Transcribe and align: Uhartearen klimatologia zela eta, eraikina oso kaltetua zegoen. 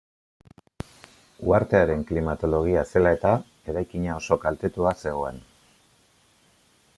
Uhartearen 1.49 2.01
klimatologia 2.11 2.85
zela 2.95 3.11
eta, 3.19 3.35
eraikina 3.75 4.17
oso 4.23 4.39
kaltetua 4.47 4.95
zegoen. 5.05 5.39